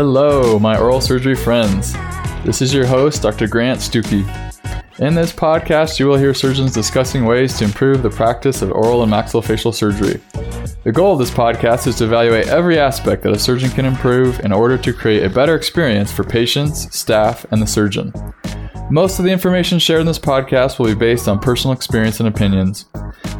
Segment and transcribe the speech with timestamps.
[0.00, 1.92] Hello, my oral surgery friends.
[2.42, 3.46] This is your host, Dr.
[3.46, 4.24] Grant Stuckey.
[4.98, 9.02] In this podcast, you will hear surgeons discussing ways to improve the practice of oral
[9.02, 10.18] and maxillofacial surgery.
[10.84, 14.40] The goal of this podcast is to evaluate every aspect that a surgeon can improve
[14.40, 18.10] in order to create a better experience for patients, staff, and the surgeon.
[18.92, 22.28] Most of the information shared in this podcast will be based on personal experience and
[22.28, 22.86] opinions.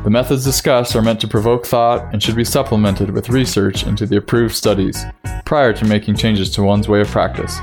[0.04, 4.06] The methods discussed are meant to provoke thought and should be supplemented with research into
[4.06, 5.04] the approved studies
[5.44, 7.58] prior to making changes to one's way of practice.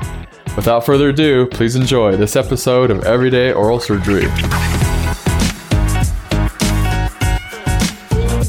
[0.58, 4.28] Without further ado, please enjoy this episode of Everyday Oral Surgery.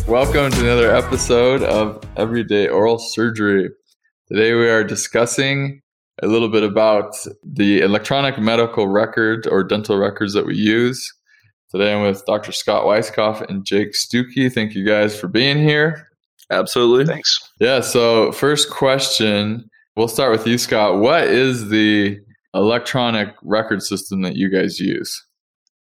[0.09, 3.70] Welcome to another episode of Everyday Oral Surgery.
[4.27, 5.82] Today we are discussing
[6.23, 7.15] a little bit about
[7.45, 11.13] the electronic medical record or dental records that we use.
[11.71, 12.53] Today I'm with Dr.
[12.53, 14.53] Scott Weiskopf and Jake Stuckey.
[14.53, 16.09] Thank you guys for being here.
[16.51, 17.05] Absolutely.
[17.05, 17.39] Thanks.
[17.61, 21.01] Yeah, so first question We'll start with you, Scott.
[21.01, 22.21] What is the
[22.55, 25.27] electronic record system that you guys use?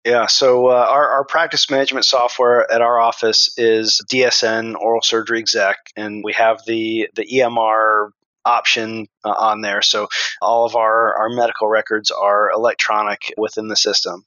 [0.06, 5.38] Yeah, so uh, our, our practice management software at our office is DSN Oral Surgery
[5.38, 8.08] Exec, and we have the the EMR
[8.46, 9.82] option uh, on there.
[9.82, 10.08] So
[10.40, 14.24] all of our, our medical records are electronic within the system.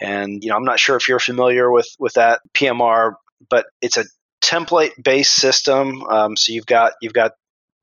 [0.00, 3.14] And you know, I'm not sure if you're familiar with with that PMR,
[3.48, 4.04] but it's a
[4.42, 6.02] template based system.
[6.04, 7.32] Um, so you've got you've got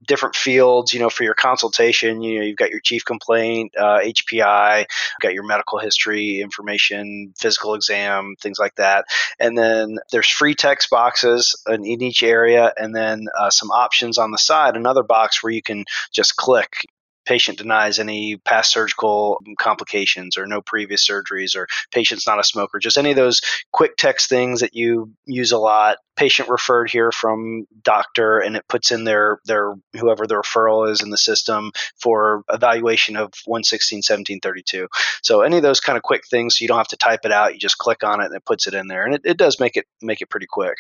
[0.06, 2.22] different fields, you know, for your consultation.
[2.22, 4.86] You know, you've got your chief complaint, uh, HPI,
[5.22, 9.06] got your medical history information, physical exam, things like that.
[9.40, 14.18] And then there's free text boxes in, in each area, and then uh, some options
[14.18, 14.76] on the side.
[14.76, 16.86] Another box where you can just click
[17.28, 22.80] patient denies any past surgical complications or no previous surgeries or patient's not a smoker.
[22.80, 23.42] Just any of those
[23.74, 25.98] quick text things that you use a lot.
[26.16, 31.04] Patient referred here from doctor and it puts in their their whoever the referral is
[31.04, 34.88] in the system for evaluation of 116 1732
[35.22, 37.54] so any of those kind of quick things you don't have to type it out.
[37.54, 39.06] You just click on it and it puts it in there.
[39.06, 40.78] And it, it does make it make it pretty quick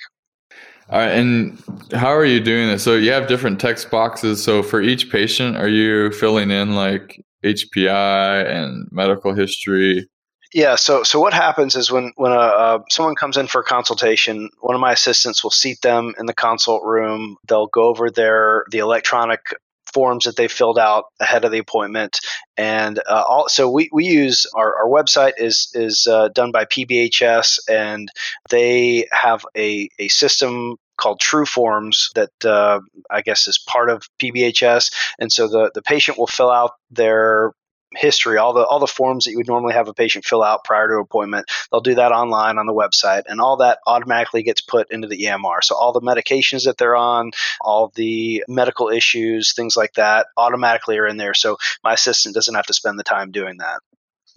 [0.89, 2.83] all right, and how are you doing this?
[2.83, 4.41] So you have different text boxes.
[4.41, 10.07] So for each patient, are you filling in like HPI and medical history?
[10.53, 10.75] Yeah.
[10.75, 14.49] So so what happens is when when a, uh, someone comes in for a consultation,
[14.61, 17.35] one of my assistants will seat them in the consult room.
[17.49, 19.41] They'll go over their the electronic
[19.93, 22.19] forms that they filled out ahead of the appointment.
[22.57, 27.59] And uh, so we, we use our, our website is is uh, done by PBHS,
[27.69, 28.09] and
[28.49, 34.03] they have a, a system called True Forms that uh, I guess is part of
[34.21, 34.91] PBHS.
[35.19, 37.53] And so the, the patient will fill out their
[37.97, 40.63] history, all the all the forms that you would normally have a patient fill out
[40.63, 41.47] prior to appointment.
[41.71, 45.23] They'll do that online on the website, and all that automatically gets put into the
[45.23, 45.63] EMR.
[45.63, 47.31] So all the medications that they're on,
[47.61, 51.33] all the medical issues, things like that, automatically are in there.
[51.33, 53.81] So my assistant doesn't have to spend the time doing that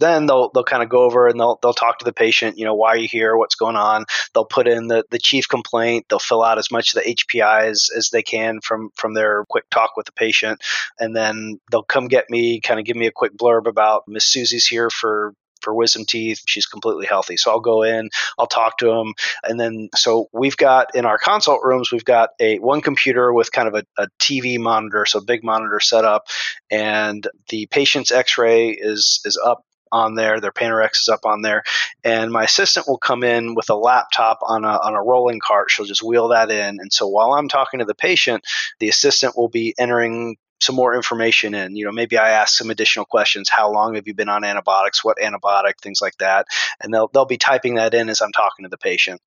[0.01, 2.57] then they'll they'll kind of go over and they'll they'll talk to the patient.
[2.57, 3.37] You know, why are you here?
[3.37, 4.05] What's going on?
[4.33, 6.07] They'll put in the the chief complaint.
[6.09, 9.45] They'll fill out as much of the HPI as, as they can from from their
[9.49, 10.61] quick talk with the patient,
[10.99, 14.25] and then they'll come get me, kind of give me a quick blurb about Miss
[14.25, 16.41] Susie's here for for wisdom teeth.
[16.45, 17.37] She's completely healthy.
[17.37, 19.13] So I'll go in, I'll talk to them.
[19.43, 23.51] And then, so we've got in our consult rooms, we've got a one computer with
[23.51, 26.27] kind of a, a TV monitor, so big monitor set up.
[26.69, 30.39] And the patient's x ray is, is up on there.
[30.39, 31.63] Their Panorex is up on there,
[32.03, 35.71] and my assistant will come in with a laptop on a on a rolling cart.
[35.71, 38.45] She'll just wheel that in, and so while I'm talking to the patient,
[38.79, 41.75] the assistant will be entering some more information in.
[41.75, 43.49] You know, maybe I ask some additional questions.
[43.49, 45.03] How long have you been on antibiotics?
[45.03, 45.79] What antibiotic?
[45.81, 46.45] Things like that,
[46.81, 49.21] and they'll they'll be typing that in as I'm talking to the patient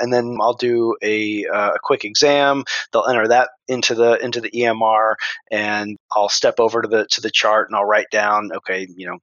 [0.00, 2.64] and then I'll do a, uh, a quick exam.
[2.92, 5.14] They'll enter that into the into the EMR,
[5.50, 9.06] and I'll step over to the to the chart and I'll write down, okay, you
[9.06, 9.18] know,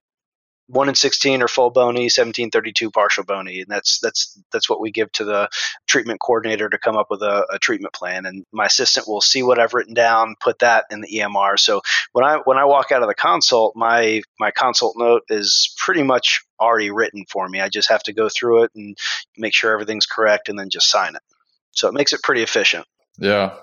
[0.72, 4.70] one in sixteen are full bony, seventeen thirty two partial bony, and that's that's that's
[4.70, 5.50] what we give to the
[5.86, 8.26] treatment coordinator to come up with a, a, treatment plan.
[8.26, 11.60] And my assistant will see what I've written down, put that in the EMR.
[11.60, 11.82] So
[12.14, 16.04] when I when I walk out of the consult, my my consult note is pretty
[16.04, 17.60] much already written for me.
[17.60, 18.98] I just have to go through it and
[19.38, 21.22] make sure everything's correct, and then just sign it.
[21.72, 22.86] So it makes it pretty efficient.
[23.18, 23.56] Yeah,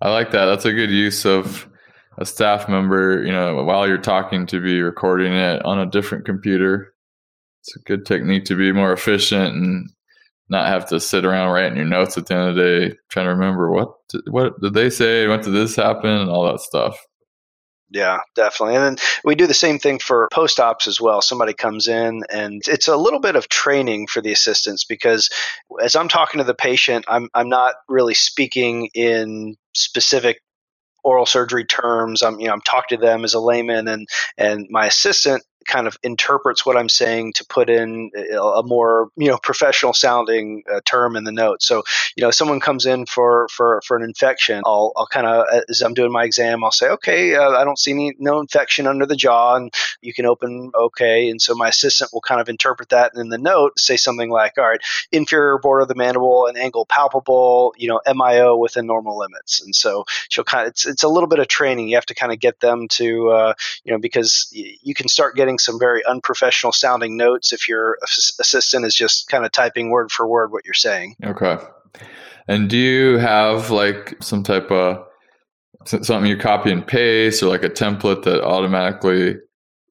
[0.00, 0.46] I like that.
[0.46, 1.68] That's a good use of
[2.18, 6.24] a staff member, you know, while you're talking to be recording it on a different
[6.24, 6.92] computer.
[7.62, 9.88] It's a good technique to be more efficient and
[10.48, 13.26] not have to sit around writing your notes at the end of the day trying
[13.26, 16.60] to remember what did, what did they say, when did this happen, and all that
[16.60, 16.98] stuff.
[17.90, 18.76] Yeah, definitely.
[18.76, 21.22] And then we do the same thing for post ops as well.
[21.22, 25.30] Somebody comes in and it's a little bit of training for the assistants because
[25.82, 30.42] as I'm talking to the patient, I'm, I'm not really speaking in specific
[31.04, 32.22] oral surgery terms.
[32.22, 35.86] I'm, you know, I'm talking to them as a layman, and and my assistant kind
[35.86, 40.80] of interprets what I'm saying to put in a more you know professional sounding uh,
[40.84, 41.62] term in the note.
[41.62, 41.82] So
[42.16, 45.82] you know, someone comes in for for for an infection, I'll I'll kind of as
[45.82, 49.06] I'm doing my exam, I'll say, okay, uh, I don't see any no infection under
[49.06, 51.30] the jaw, and you can open okay.
[51.30, 54.58] And so my assistant will kind of interpret that in the note, say something like,
[54.58, 54.80] all right,
[55.12, 59.62] inferior border of the mandible and angle palpable, you know, MIO within normal limits.
[59.62, 61.88] And so she'll kind of it's it's a little bit of training.
[61.88, 65.36] You have to kind of get them to uh, you know because you can start
[65.36, 67.96] getting some very unprofessional sounding notes if your
[68.40, 71.14] assistant is just kind of typing word for word what you're saying.
[71.24, 71.56] Okay.
[72.48, 75.04] And do you have like some type of
[75.86, 79.36] something you copy and paste or like a template that automatically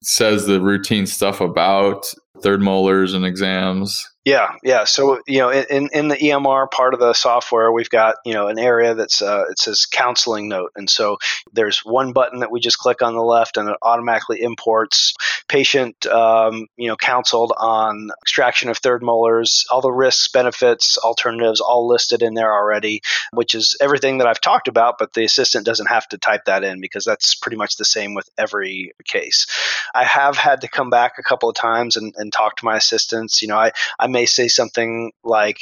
[0.02, 2.12] says the routine stuff about
[2.42, 4.06] third molars and exams?
[4.28, 4.84] Yeah, yeah.
[4.84, 8.48] So you know, in in the EMR part of the software, we've got you know
[8.48, 11.16] an area that's uh, it says counseling note, and so
[11.54, 15.14] there's one button that we just click on the left, and it automatically imports
[15.48, 21.62] patient um, you know counseled on extraction of third molars, all the risks, benefits, alternatives,
[21.62, 23.00] all listed in there already,
[23.32, 24.98] which is everything that I've talked about.
[24.98, 28.12] But the assistant doesn't have to type that in because that's pretty much the same
[28.12, 29.46] with every case.
[29.94, 32.76] I have had to come back a couple of times and, and talk to my
[32.76, 33.40] assistants.
[33.40, 35.60] You know, I I may say something like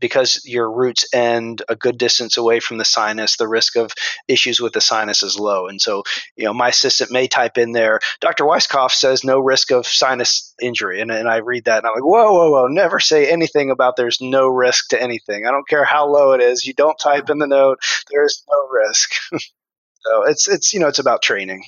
[0.00, 3.92] because your roots end a good distance away from the sinus, the risk of
[4.26, 5.68] issues with the sinus is low.
[5.68, 6.02] And so,
[6.36, 8.42] you know, my assistant may type in there, Dr.
[8.42, 11.00] Weisskopf says no risk of sinus injury.
[11.00, 13.94] And, and I read that and I'm like, whoa, whoa, whoa, never say anything about
[13.96, 15.46] there's no risk to anything.
[15.46, 16.66] I don't care how low it is.
[16.66, 17.78] You don't type in the note,
[18.10, 19.12] there's no risk.
[19.32, 21.62] so it's, it's, you know, it's about training.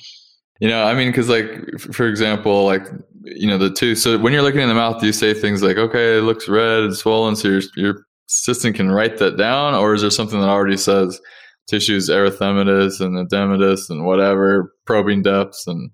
[0.59, 2.87] You know, I mean, because like, for example, like
[3.35, 3.95] you know the two.
[3.95, 6.47] So when you're looking in the mouth, do you say things like, "Okay, it looks
[6.47, 10.39] red and swollen," so your your assistant can write that down, or is there something
[10.39, 11.19] that already says
[11.67, 15.91] tissues erythematous and edematous and whatever probing depths and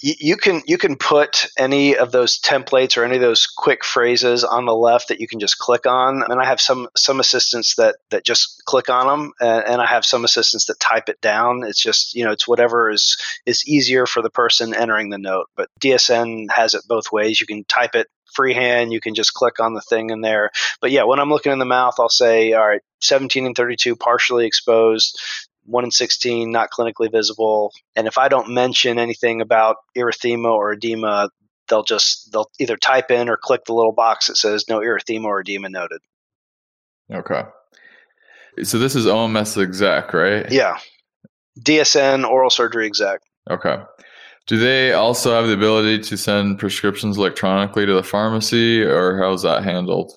[0.00, 4.42] you can you can put any of those templates or any of those quick phrases
[4.42, 6.22] on the left that you can just click on.
[6.28, 9.86] And i have some some assistants that that just click on them and, and, i
[9.86, 11.62] have some assistants that type it down.
[11.64, 15.46] It's just you know it's whatever is is easier for the person entering the note.
[15.56, 17.40] But dsn has it both ways.
[17.40, 18.92] You can type it freehand.
[18.92, 20.50] You can just click on the thing in there.
[20.80, 23.96] But yeah when i'm looking in the mouth i'll say all right 17 and 32
[23.96, 25.20] partially exposed
[25.66, 27.72] 1 in 16 not clinically visible.
[27.96, 31.30] And if i don't mention anything about erythema or edema
[31.68, 35.24] they'll just they'll either type in or click the little box that says no erythema
[35.24, 36.00] or edema noted.
[37.12, 37.42] Okay.
[38.62, 40.50] So this is oms exec right?
[40.50, 40.78] Yeah.
[41.60, 43.20] Dsn oral surgery exec.
[43.50, 43.76] Okay.
[44.46, 49.42] Do they also have the ability to send prescriptions electronically to the pharmacy or how's
[49.42, 50.12] that handled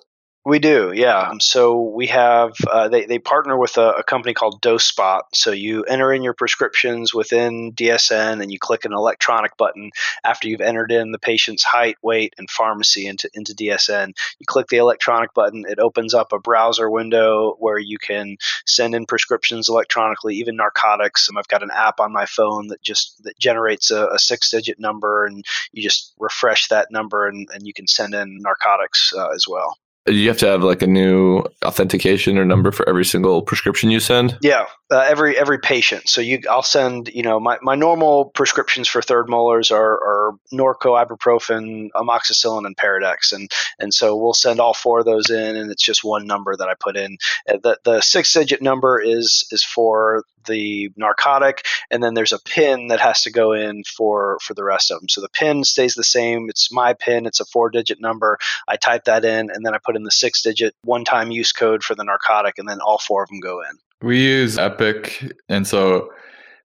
[0.47, 1.33] we do, yeah.
[1.41, 5.23] So we have uh, they they partner with a, a, company called DoseSpot.
[5.33, 9.91] So you enter in your prescriptions within DSN, and you click an electronic button
[10.23, 14.13] after you've entered in the patient's height, weight, and pharmacy into into DSN.
[14.39, 18.95] You click the electronic button, it opens up a browser window where you can send
[18.95, 21.27] in prescriptions electronically, even narcotics.
[21.27, 24.49] And I've got an app on my phone that just that generates a, a six
[24.49, 29.11] digit number, and you just refresh that number, and, and you can send in narcotics
[29.13, 29.77] uh, as well
[30.07, 33.99] you have to have like a new authentication or number for every single prescription you
[33.99, 34.37] send?
[34.41, 36.07] Yeah uh, every every patient.
[36.07, 40.31] So you i'll send you know my, my normal prescriptions for third molars are, are
[40.53, 43.33] norco ibuprofen amoxicillin and Peridex.
[43.33, 46.55] And and so we'll send all four of those in and it's just one number
[46.55, 47.17] that i put in.
[47.49, 52.39] Uh, the, the six digit number is is for the narcotic, and then there's a
[52.39, 55.09] pin that has to go in for for the rest of them.
[55.09, 56.49] So the pin stays the same.
[56.49, 57.25] It's my pin.
[57.25, 58.37] It's a four digit number.
[58.67, 61.51] I type that in, and then I put in the six digit one time use
[61.51, 63.77] code for the narcotic, and then all four of them go in.
[64.01, 66.09] We use Epic, and so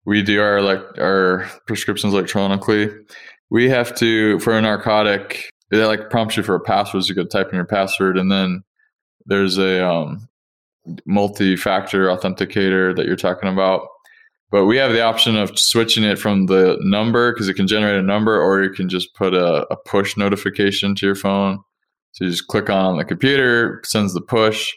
[0.05, 2.89] we do our like our prescriptions electronically.
[3.49, 5.51] We have to for a narcotic.
[5.71, 7.03] It like prompts you for a password.
[7.03, 8.63] So you could type in your password, and then
[9.25, 10.27] there's a um,
[11.05, 13.87] multi-factor authenticator that you're talking about.
[14.49, 17.95] But we have the option of switching it from the number because it can generate
[17.95, 21.59] a number or you can just put a, a, push notification to your phone.
[22.11, 24.73] So you just click on the computer sends the push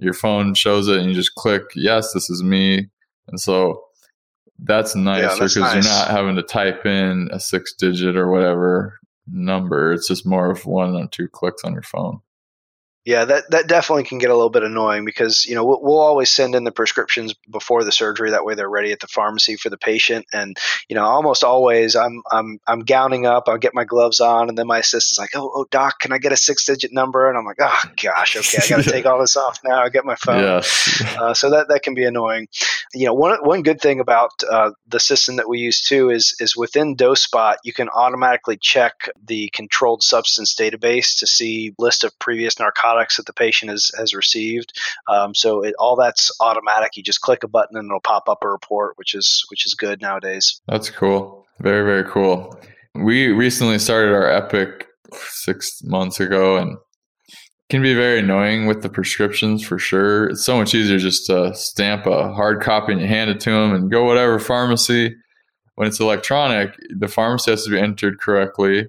[0.00, 2.90] your phone shows it and you just click yes this is me.
[3.28, 3.82] And so
[4.58, 5.74] that's nice because yeah, nice.
[5.74, 9.92] you're not having to type in a six digit or whatever number.
[9.92, 12.20] It's just more of one or two clicks on your phone
[13.04, 16.00] yeah, that, that definitely can get a little bit annoying because you know we'll, we'll,
[16.00, 18.30] always send in the prescriptions before the surgery.
[18.30, 20.26] That way they're ready at the pharmacy for the patient.
[20.32, 20.56] And
[20.88, 23.44] you know, almost always I'm I'm I'm gowning up.
[23.46, 26.18] I'll get my gloves on, and then my assistant's like, "Oh, oh, doc, can I
[26.18, 29.04] get a six digit number?" And I'm like, "Oh gosh, okay, I got to take
[29.04, 29.82] all this off now.
[29.82, 31.02] I get my phone." Yes.
[31.18, 32.48] Uh, so that that can be annoying.
[32.94, 36.36] You know, one one good thing about uh, the system that we use too is
[36.40, 42.18] is within DoseSpot you can automatically check the controlled substance database to see list of
[42.18, 44.72] previous narcotics that the patient has has received.
[45.08, 46.96] Um, so it, all that's automatic.
[46.96, 49.74] You just click a button and it'll pop up a report, which is which is
[49.74, 50.60] good nowadays.
[50.68, 51.46] That's cool.
[51.60, 52.58] Very very cool.
[52.94, 54.86] We recently started our Epic
[55.28, 56.76] six months ago and
[57.70, 60.26] can be very annoying with the prescriptions for sure.
[60.26, 63.50] It's so much easier just to stamp a hard copy and you hand it to
[63.50, 65.14] them and go whatever pharmacy.
[65.76, 68.88] When it's electronic, the pharmacy has to be entered correctly.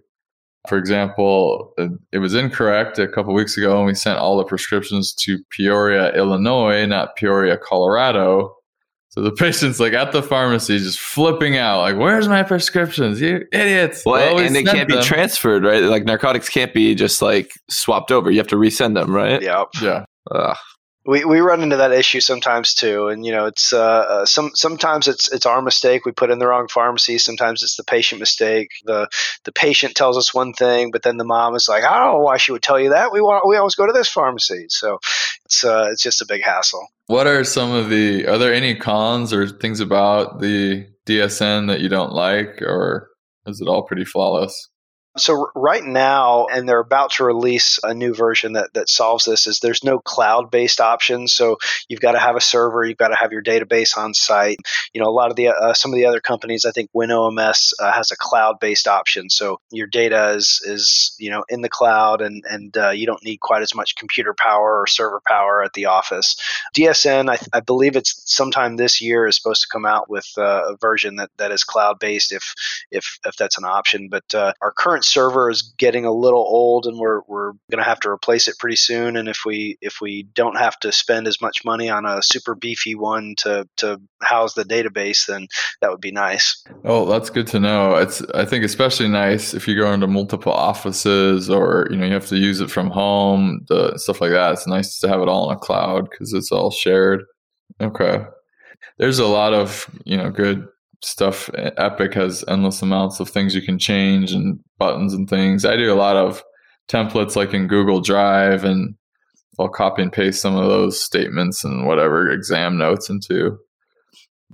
[0.67, 1.73] For example,
[2.11, 6.11] it was incorrect a couple weeks ago, and we sent all the prescriptions to Peoria,
[6.13, 8.55] Illinois, not Peoria, Colorado.
[9.15, 13.45] So the patient's like at the pharmacy, just flipping out, like, "Where's my prescriptions, you
[13.53, 14.99] idiots?" Well, and they can't them.
[14.99, 15.83] be transferred, right?
[15.83, 18.29] Like narcotics can't be just like swapped over.
[18.29, 19.41] You have to resend them, right?
[19.41, 20.05] Yeah, yeah.
[20.31, 20.57] Ugh
[21.05, 24.51] we, we run into that issue sometimes too and you know it's uh, uh, some
[24.55, 28.19] sometimes it's it's our mistake we put in the wrong pharmacy sometimes it's the patient
[28.19, 29.07] mistake the
[29.43, 32.19] the patient tells us one thing but then the mom is like I don't know
[32.19, 34.99] why she would tell you that we want we always go to this pharmacy so
[35.45, 36.87] it's uh, it's just a big hassle.
[37.07, 41.81] What are some of the are there any cons or things about the DSN that
[41.81, 43.09] you don't like or
[43.45, 44.69] is it all pretty flawless
[45.17, 49.47] so right now, and they're about to release a new version that, that solves this,
[49.47, 51.27] is there's no cloud-based option.
[51.27, 51.57] So
[51.87, 54.59] you've got to have a server, you've got to have your database on site.
[54.93, 57.73] You know, a lot of the uh, some of the other companies, I think WinOMS
[57.79, 59.29] uh, has a cloud-based option.
[59.29, 63.23] So your data is is you know in the cloud, and and uh, you don't
[63.23, 66.35] need quite as much computer power or server power at the office.
[66.75, 70.73] DSN, I, I believe it's sometime this year is supposed to come out with uh,
[70.73, 72.53] a version that, that is cloud-based if
[72.91, 74.09] if if that's an option.
[74.09, 77.83] But uh, our current server is getting a little old and we're, we're going to
[77.83, 79.15] have to replace it pretty soon.
[79.15, 82.55] And if we if we don't have to spend as much money on a super
[82.55, 85.47] beefy one to to house the database then
[85.81, 86.63] that would be nice.
[86.83, 87.95] Oh that's good to know.
[87.95, 92.13] It's i think especially nice if you go into multiple offices or you know you
[92.13, 94.53] have to use it from home the stuff like that.
[94.53, 97.23] It's nice to have it all in a cloud because it's all shared.
[97.81, 98.25] Okay.
[98.97, 100.67] There's a lot of you know good
[101.01, 101.49] stuff.
[101.55, 105.65] Epic has endless amounts of things you can change and buttons and things.
[105.65, 106.43] I do a lot of
[106.87, 108.95] templates like in Google Drive and
[109.59, 113.57] I'll copy and paste some of those statements and whatever exam notes into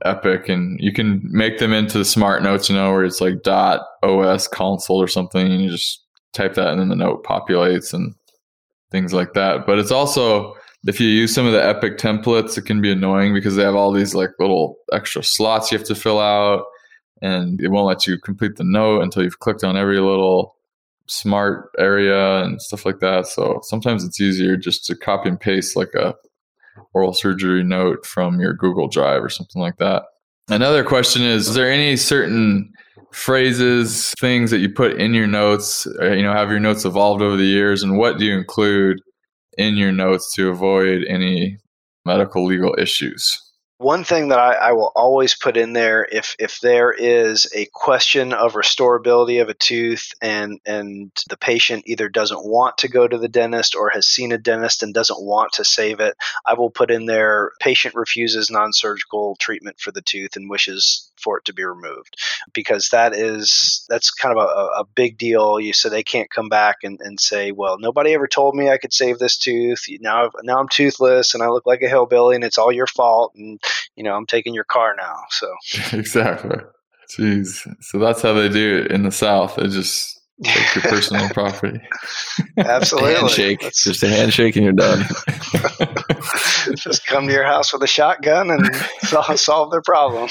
[0.05, 3.81] Epic and you can make them into smart notes, you know, where it's like dot
[4.03, 8.13] OS console or something and you just type that and then the note populates and
[8.91, 9.65] things like that.
[9.65, 10.55] But it's also
[10.87, 13.75] if you use some of the Epic templates, it can be annoying because they have
[13.75, 16.65] all these like little extra slots you have to fill out,
[17.21, 20.55] and it won't let you complete the note until you've clicked on every little
[21.07, 23.27] smart area and stuff like that.
[23.27, 26.15] So sometimes it's easier just to copy and paste like a
[26.93, 30.03] oral surgery note from your Google Drive or something like that.
[30.49, 32.73] Another question is: Is there any certain
[33.11, 35.85] phrases, things that you put in your notes?
[36.01, 38.99] Uh, you know, have your notes evolved over the years, and what do you include?
[39.57, 41.57] In your notes to avoid any
[42.05, 43.50] medical legal issues?
[43.81, 47.65] One thing that I, I, will always put in there if if there is a
[47.73, 53.07] question of restorability of a tooth and and the patient either doesn't want to go
[53.07, 56.53] to the dentist or has seen a dentist and doesn't want to save it, I
[56.53, 61.45] will put in there patient refuses non-surgical treatment for the tooth and wishes for it
[61.45, 62.17] to be removed
[62.53, 65.59] because that is that's kind of a, a big deal.
[65.59, 68.77] You so they can't come back and, and say, well, nobody ever told me I
[68.77, 69.85] could save this tooth.
[70.01, 73.33] Now now I'm toothless and I look like a hillbilly and it's all your fault
[73.35, 73.59] and
[73.95, 75.23] you know I'm taking your car now.
[75.29, 75.53] So
[75.97, 76.57] exactly.
[77.17, 77.67] Jeez.
[77.81, 79.55] So that's how they do it in the South.
[79.55, 81.81] They just take your personal property.
[82.57, 83.13] Absolutely.
[83.15, 83.61] handshake.
[83.61, 85.05] That's, just a handshake and you're done.
[86.75, 88.75] just come to your house with a shotgun and
[89.37, 90.29] solve their problem.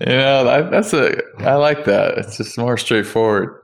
[0.00, 2.18] You know, that's a I like that.
[2.18, 3.62] It's just more straightforward.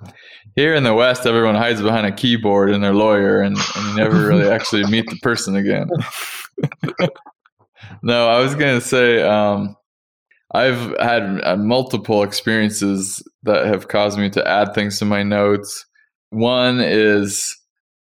[0.57, 3.97] Here in the West, everyone hides behind a keyboard and their lawyer, and, and you
[3.97, 5.91] never really actually meet the person again.
[8.05, 9.77] No, I was gonna say um,
[10.53, 15.85] I've had uh, multiple experiences that have caused me to add things to my notes.
[16.31, 17.57] One is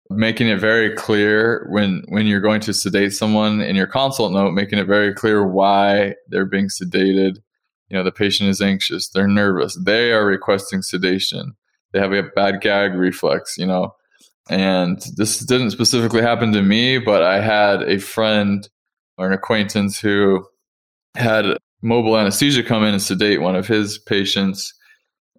[0.10, 4.52] making it very clear when when you're going to sedate someone in your consult note,
[4.52, 7.38] making it very clear why they're being sedated
[7.90, 11.54] you know the patient is anxious they're nervous they are requesting sedation
[11.92, 13.94] they have a bad gag reflex you know
[14.50, 18.70] and this didn't specifically happen to me but i had a friend
[19.20, 20.44] or an acquaintance who
[21.16, 21.46] had
[21.82, 24.74] mobile anesthesia come in and sedate one of his patients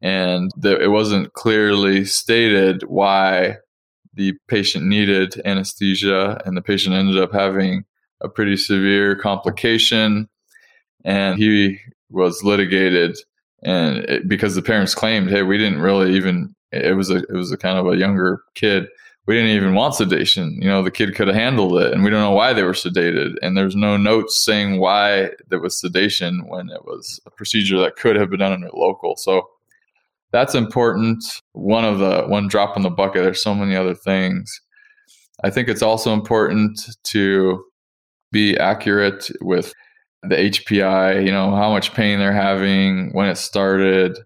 [0.02, 3.56] and it wasn't clearly stated why
[4.14, 7.84] the patient needed anesthesia and the patient ended up having
[8.20, 10.28] a pretty severe complication
[11.04, 11.78] and he
[12.10, 13.16] was litigated
[13.62, 17.32] and it, because the parents claimed hey we didn't really even it was a it
[17.32, 18.86] was a kind of a younger kid
[19.30, 20.58] we didn't even want sedation.
[20.60, 22.72] You know the kid could have handled it and we don't know why they were
[22.72, 27.78] sedated and there's no notes saying why there was sedation when it was a procedure
[27.78, 29.14] that could have been done under local.
[29.16, 29.48] So
[30.32, 31.22] that's important.
[31.52, 34.52] One of the one drop in the bucket there's so many other things.
[35.44, 37.64] I think it's also important to
[38.32, 39.72] be accurate with
[40.24, 44.18] the HPI, you know, how much pain they're having, when it started.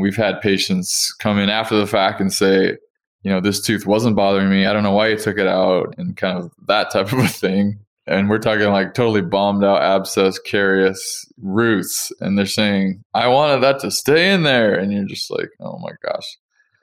[0.00, 2.76] We've had patients come in after the fact and say,
[3.24, 4.66] you know, this tooth wasn't bothering me.
[4.66, 7.26] I don't know why you took it out, and kind of that type of a
[7.26, 7.80] thing.
[8.06, 12.12] And we're talking like totally bombed out abscess, carious roots.
[12.20, 14.74] And they're saying, I wanted that to stay in there.
[14.74, 16.36] And you're just like, oh my gosh.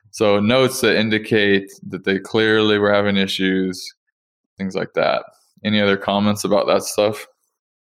[0.10, 3.93] So, notes that indicate that they clearly were having issues,
[4.57, 5.24] things like that.
[5.63, 7.27] Any other comments about that stuff?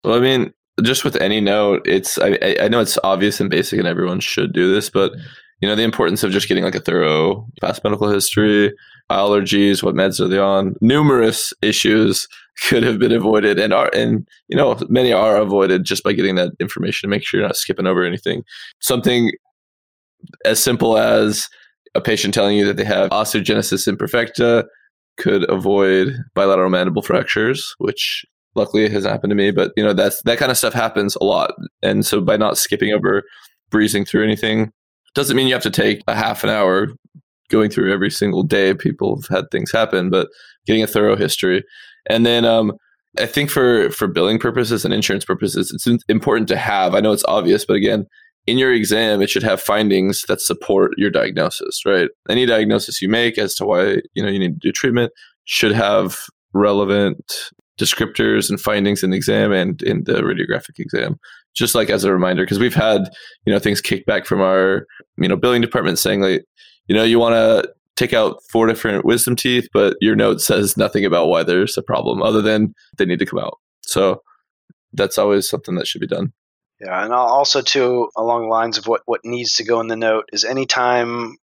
[0.05, 3.79] Well, I mean, just with any note, it's I, I know it's obvious and basic,
[3.79, 5.11] and everyone should do this, but
[5.61, 8.73] you know the importance of just getting like a thorough past medical history,
[9.11, 12.27] allergies, what meds are they on, numerous issues
[12.69, 16.35] could have been avoided and are and you know many are avoided just by getting
[16.35, 18.43] that information to make sure you're not skipping over anything.
[18.79, 19.31] Something
[20.43, 21.49] as simple as
[21.93, 24.65] a patient telling you that they have osteogenesis imperfecta
[25.17, 30.21] could avoid bilateral mandible fractures, which luckily hasn't happened to me but you know that's
[30.23, 31.51] that kind of stuff happens a lot
[31.83, 33.23] and so by not skipping over
[33.69, 34.71] breezing through anything
[35.15, 36.89] doesn't mean you have to take a half an hour
[37.49, 40.27] going through every single day people have had things happen but
[40.65, 41.63] getting a thorough history.
[42.07, 42.73] And then um,
[43.17, 47.13] i think for for billing purposes and insurance purposes it's important to have i know
[47.13, 48.05] it's obvious but again
[48.47, 52.09] in your exam it should have findings that support your diagnosis right?
[52.29, 55.11] Any diagnosis you make as to why you know you need to do treatment
[55.45, 56.17] should have
[56.53, 61.17] relevant descriptors and findings in the exam and in the radiographic exam
[61.55, 63.09] just like as a reminder because we've had
[63.45, 64.85] you know things kicked back from our
[65.17, 66.45] you know billing department saying like
[66.87, 70.75] you know you want to take out four different wisdom teeth but your note says
[70.75, 73.57] nothing about why there's a problem other than they need to come out.
[73.81, 74.21] So
[74.93, 76.33] that's always something that should be done.
[76.81, 79.95] Yeah and also too along the lines of what what needs to go in the
[79.95, 81.37] note is anytime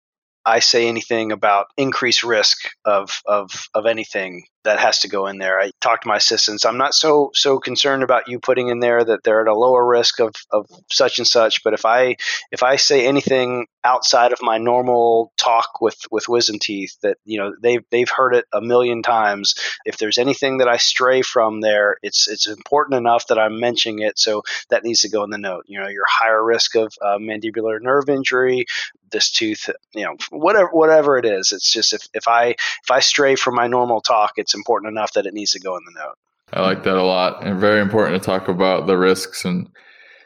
[0.45, 5.37] I say anything about increased risk of, of, of anything that has to go in
[5.37, 5.59] there.
[5.59, 6.65] I talk to my assistants.
[6.65, 9.85] I'm not so so concerned about you putting in there that they're at a lower
[9.85, 11.63] risk of, of such and such.
[11.63, 12.17] But if I
[12.51, 17.37] if I say anything outside of my normal talk with with wisdom teeth, that you
[17.39, 19.55] know they've they've heard it a million times.
[19.85, 23.99] If there's anything that I stray from there, it's it's important enough that I'm mentioning
[23.99, 24.19] it.
[24.19, 25.65] So that needs to go in the note.
[25.67, 28.65] You know, you're higher risk of uh, mandibular nerve injury.
[29.11, 31.51] This tooth, you know, whatever whatever it is.
[31.51, 34.91] It's just if, if I if I stray from my normal talk, it's it's important
[34.91, 36.15] enough that it needs to go in the note.
[36.53, 39.69] I like that a lot, and very important to talk about the risks, and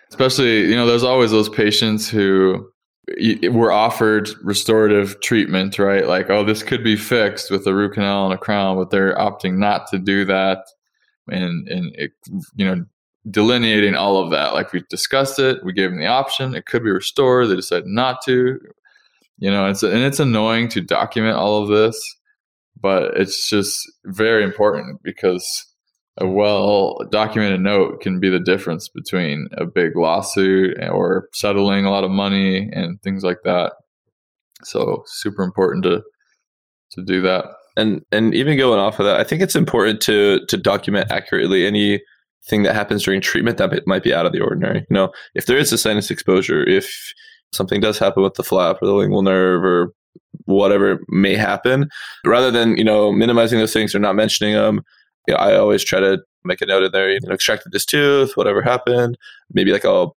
[0.10, 2.68] especially you know, there's always those patients who
[3.52, 6.08] were offered restorative treatment, right?
[6.08, 9.16] Like, oh, this could be fixed with a root canal and a crown, but they're
[9.16, 10.66] opting not to do that,
[11.28, 12.12] and and it,
[12.56, 12.84] you know,
[13.30, 14.56] delineating all of that.
[14.56, 16.56] Like we discussed it, we gave them the option.
[16.56, 17.50] It could be restored.
[17.50, 18.58] They decided not to.
[19.38, 22.02] You know, it's and it's annoying to document all of this
[22.80, 25.66] but it's just very important because
[26.18, 31.92] a well documented note can be the difference between a big lawsuit or settling a
[31.92, 33.74] lot of money and things like that.
[34.64, 36.04] So super important to
[36.92, 37.46] to do that.
[37.76, 41.66] And and even going off of that, I think it's important to to document accurately
[41.66, 44.80] anything that happens during treatment that might be out of the ordinary.
[44.90, 47.14] You know, if there is a sinus exposure, if
[47.52, 49.94] something does happen with the flap or the lingual nerve or
[50.46, 51.90] whatever may happen.
[52.26, 54.84] Rather than you know minimizing those things or not mentioning them
[55.28, 57.86] you know, i always try to make a note in there you know extracted this
[57.86, 59.18] tooth whatever happened
[59.54, 60.08] maybe like a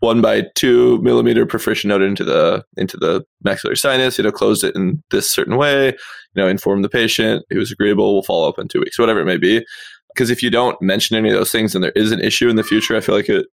[0.00, 4.62] one by two millimeter perforation note into the into the maxillary sinus you know closed
[4.62, 5.94] it in this certain way you
[6.36, 9.26] know inform the patient it was agreeable we'll follow up in two weeks whatever it
[9.26, 9.64] may be.
[10.12, 12.56] Because if you don't mention any of those things and there is an issue in
[12.56, 13.46] the future i feel like it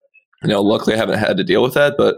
[0.41, 2.17] you know luckily i haven't had to deal with that but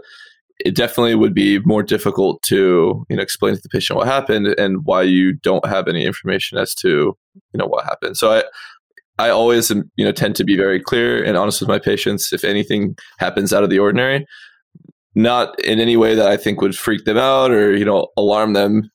[0.60, 4.48] it definitely would be more difficult to you know explain to the patient what happened
[4.58, 7.16] and why you don't have any information as to
[7.52, 8.16] you know what happened.
[8.16, 8.44] So I
[9.18, 12.32] I always um, you know tend to be very clear and honest with my patients
[12.32, 14.26] if anything happens out of the ordinary,
[15.14, 18.52] not in any way that I think would freak them out or you know alarm
[18.52, 18.90] them.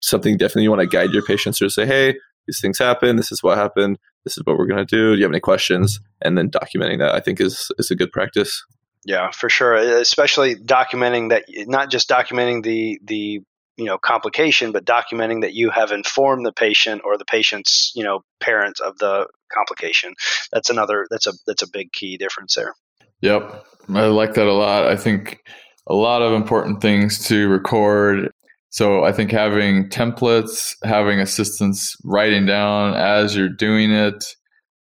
[0.00, 3.16] Something definitely you want to guide your patients to say, hey, these things happen.
[3.16, 3.98] This is what happened.
[4.24, 5.12] This is what we're going to do.
[5.12, 6.00] Do you have any questions?
[6.22, 8.64] And then documenting that I think is is a good practice.
[9.04, 9.74] Yeah, for sure.
[9.74, 13.40] Especially documenting that, not just documenting the the
[13.76, 18.04] you know complication, but documenting that you have informed the patient or the patient's you
[18.04, 20.14] know parents of the complication.
[20.52, 21.06] That's another.
[21.10, 22.74] That's a that's a big key difference there.
[23.22, 23.64] Yep.
[23.94, 24.86] I like that a lot.
[24.86, 25.40] I think
[25.86, 28.30] a lot of important things to record.
[28.70, 34.24] So I think having templates, having assistants writing down as you're doing it,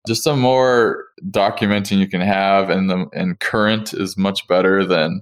[0.08, 5.22] just a more documenting you can have and the and current is much better than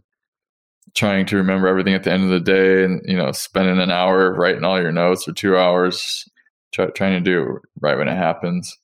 [0.96, 3.92] trying to remember everything at the end of the day and you know spending an
[3.92, 6.26] hour writing all your notes or two hours
[6.74, 8.78] try, trying to do it right when it happens.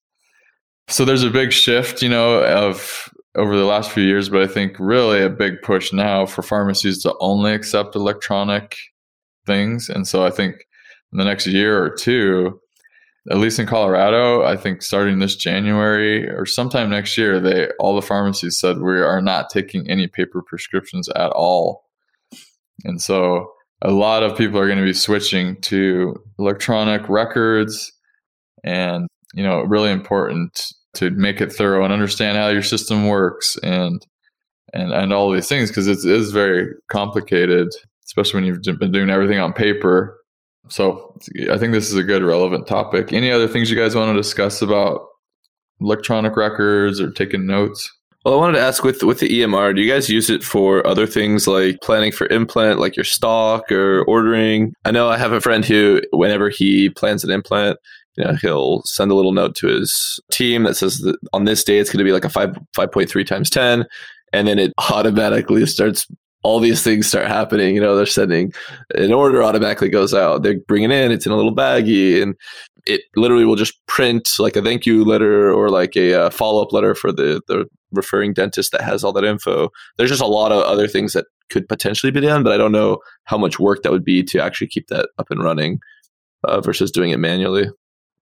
[0.88, 4.48] So there's a big shift you know of over the last few years but i
[4.48, 8.78] think really a big push now for pharmacies to only accept electronic
[9.46, 9.90] things.
[9.90, 10.56] And so i think
[11.12, 12.60] in the next year or two
[13.32, 17.96] at least in colorado i think starting this january or sometime next year they all
[17.96, 21.84] the pharmacies said we are not taking any paper prescriptions at all.
[22.84, 27.92] And so a lot of people are going to be switching to electronic records
[28.64, 33.58] and you know really important to make it thorough and understand how your system works
[33.64, 34.06] and
[34.74, 37.68] and and all these things because it is very complicated
[38.06, 40.18] especially when you've been doing everything on paper
[40.70, 41.18] so
[41.52, 44.20] i think this is a good relevant topic any other things you guys want to
[44.20, 45.08] discuss about
[45.82, 47.92] electronic records or taking notes
[48.26, 50.86] well, I wanted to ask with with the EMR, do you guys use it for
[50.88, 54.74] other things like planning for implant, like your stock or ordering?
[54.84, 57.78] I know I have a friend who, whenever he plans an implant,
[58.18, 61.64] you know, he'll send a little note to his team that says that on this
[61.64, 63.86] day it's going to be like a five five point three times ten,
[64.34, 66.08] and then it automatically starts.
[66.46, 67.74] All these things start happening.
[67.74, 68.54] You know, they're sending
[68.94, 70.44] an order automatically goes out.
[70.44, 71.12] They're bringing in.
[71.12, 72.36] It's in a little baggie, and
[72.86, 76.62] it literally will just print like a thank you letter or like a uh, follow
[76.62, 79.70] up letter for the the referring dentist that has all that info.
[79.98, 82.72] There's just a lot of other things that could potentially be done, but I don't
[82.72, 85.80] know how much work that would be to actually keep that up and running
[86.44, 87.70] uh, versus doing it manually.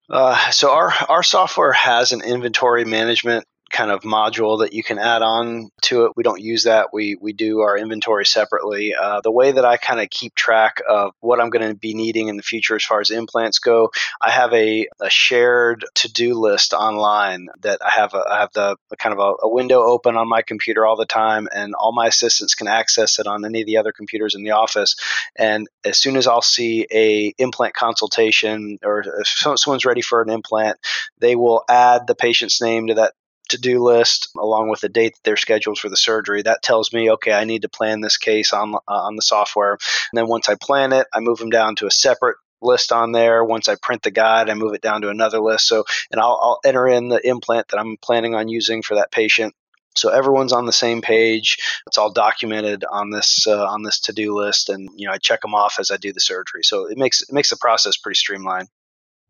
[0.09, 4.99] Uh, so our our software has an inventory management kind of module that you can
[4.99, 6.13] add on to it.
[6.15, 6.93] We don't use that.
[6.93, 8.93] We we do our inventory separately.
[8.93, 11.95] Uh, the way that I kind of keep track of what I'm going to be
[11.95, 13.89] needing in the future as far as implants go,
[14.21, 18.13] I have a, a shared to do list online that I have.
[18.13, 21.05] A, I have the kind of a, a window open on my computer all the
[21.05, 24.43] time, and all my assistants can access it on any of the other computers in
[24.43, 24.95] the office.
[25.35, 30.29] And as soon as I'll see a implant consultation or if someone's ready for an
[30.29, 30.77] implant,
[31.17, 33.13] they will add the patient's name to that
[33.53, 36.41] to do list along with the date that they're scheduled for the surgery.
[36.41, 39.71] That tells me, okay, I need to plan this case on, uh, on the software.
[39.71, 43.11] And then once I plan it, I move them down to a separate list on
[43.11, 43.43] there.
[43.43, 45.67] Once I print the guide, I move it down to another list.
[45.67, 49.11] So, and I'll, I'll enter in the implant that I'm planning on using for that
[49.11, 49.53] patient.
[49.95, 51.57] So everyone's on the same page.
[51.85, 55.19] It's all documented on this uh, on this to do list, and you know I
[55.19, 56.63] check them off as I do the surgery.
[56.63, 58.69] So it makes it makes the process pretty streamlined.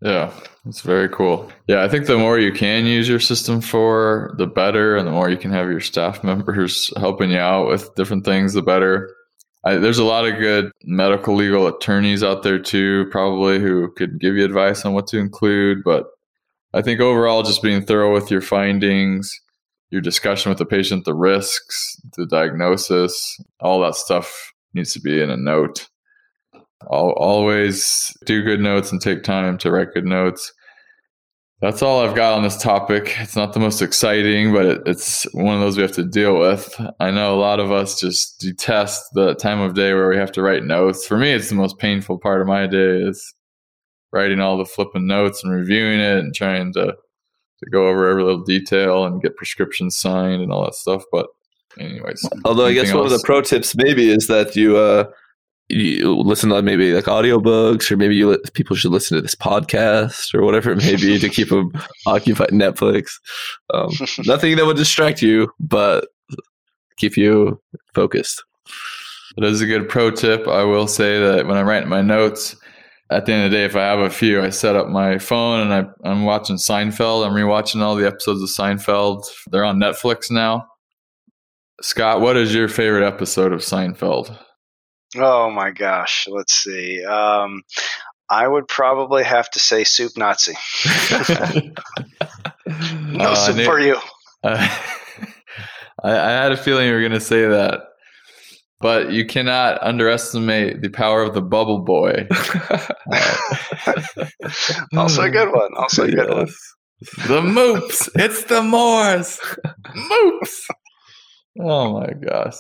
[0.04, 0.34] Yeah,
[0.66, 1.50] it's very cool.
[1.68, 5.12] Yeah, I think the more you can use your system for, the better, and the
[5.12, 9.16] more you can have your staff members helping you out with different things, the better.
[9.64, 14.20] I, there's a lot of good medical legal attorneys out there too, probably who could
[14.20, 15.86] give you advice on what to include.
[15.86, 16.08] But
[16.74, 19.34] I think overall, just being thorough with your findings,
[19.90, 25.22] your discussion with the patient, the risks, the diagnosis, all that stuff needs to be
[25.22, 25.88] in a note.
[26.92, 30.52] I'll always do good notes and take time to write good notes.
[31.62, 33.16] That's all I've got on this topic.
[33.20, 36.38] It's not the most exciting, but it, it's one of those we have to deal
[36.38, 36.76] with.
[37.00, 40.32] I know a lot of us just detest the time of day where we have
[40.34, 41.08] to write notes.
[41.08, 43.34] For me, it's the most painful part of my day is
[44.12, 46.96] writing all the flipping notes and reviewing it and trying to
[47.64, 51.04] to go over every little detail and get prescriptions signed and all that stuff.
[51.12, 51.28] But
[51.80, 52.96] anyways, although I guess else?
[52.96, 55.06] one of the pro tips maybe is that you uh,
[55.74, 59.36] you listen to maybe like audiobooks or maybe you let, people should listen to this
[59.36, 61.72] podcast or whatever it may be to keep them
[62.06, 62.50] occupied.
[62.50, 63.14] Netflix.
[63.74, 63.92] Um,
[64.26, 66.10] nothing that would distract you but
[66.98, 67.62] keep you
[67.94, 68.44] focused.
[69.38, 70.48] That is a good pro tip.
[70.48, 72.56] I will say that when i'm writing my notes
[73.10, 75.18] at the end of the day if i have a few i set up my
[75.18, 77.26] phone and I, i'm watching seinfeld.
[77.26, 79.26] I'm rewatching all the episodes of seinfeld.
[79.52, 80.68] They're on netflix now.
[81.82, 84.38] Scott what is your favorite episode of seinfeld
[85.16, 86.28] Oh my gosh.
[86.30, 87.04] Let's see.
[87.04, 87.64] Um,
[88.30, 90.54] I would probably have to say soup Nazi.
[92.66, 93.98] no uh, soup for you.
[94.44, 94.58] Uh,
[96.04, 97.82] I, I, had a feeling you were going to say that,
[98.80, 102.28] but you cannot underestimate the power of the bubble boy.
[104.98, 105.70] also a good one.
[105.78, 106.36] Also a good yes.
[106.36, 106.48] one.
[107.28, 108.10] The moops.
[108.16, 109.40] It's the Moors.
[109.96, 110.66] Moops.
[111.60, 112.56] Oh my gosh.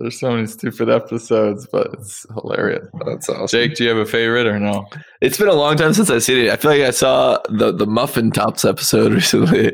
[0.00, 2.86] There's so many stupid episodes, but it's hilarious.
[3.04, 3.48] That's awesome.
[3.48, 4.86] Jake, do you have a favorite or no?
[5.20, 6.50] It's been a long time since I've seen it.
[6.50, 9.72] I feel like I saw the, the muffin tops episode recently,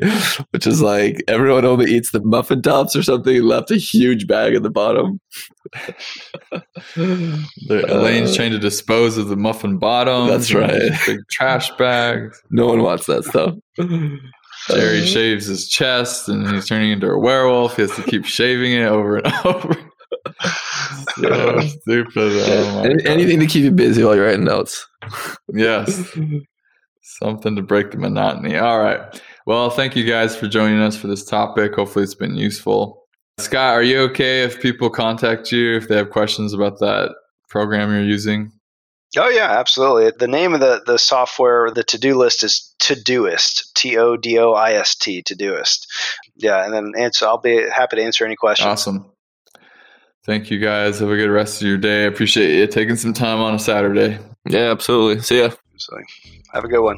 [0.49, 4.55] which is like everyone only eats the muffin tops or something left a huge bag
[4.55, 5.19] at the bottom.
[6.95, 10.27] The, Elaine's trying to dispose of the muffin bottom.
[10.27, 10.91] That's right.
[11.05, 12.41] Big trash bags.
[12.49, 13.55] No one wants that stuff.
[13.77, 17.75] Jerry Uh, shaves his chest and he's turning into a werewolf.
[17.75, 19.75] He has to keep shaving it over and over.
[21.15, 21.59] So oh.
[21.61, 22.13] stupid.
[22.17, 24.85] Oh Any- anything to keep you busy while you're writing notes.
[25.53, 26.17] Yes.
[27.01, 28.57] Something to break the monotony.
[28.57, 29.21] All right.
[29.45, 31.75] Well, thank you guys for joining us for this topic.
[31.75, 33.05] Hopefully, it's been useful.
[33.37, 37.11] Scott, are you okay if people contact you if they have questions about that
[37.49, 38.51] program you're using?
[39.17, 40.11] Oh yeah, absolutely.
[40.17, 44.37] The name of the the software, the to do list is Todoist, T O D
[44.39, 45.87] O I S T, Todoist.
[46.35, 47.25] Yeah, and then answer.
[47.25, 48.67] I'll be happy to answer any questions.
[48.67, 49.11] Awesome.
[50.25, 50.99] Thank you guys.
[50.99, 52.03] Have a good rest of your day.
[52.03, 54.17] I appreciate you taking some time on a Saturday.
[54.47, 55.21] Yeah, absolutely.
[55.21, 55.51] See ya.
[55.77, 55.95] So,
[56.51, 56.97] have a good one.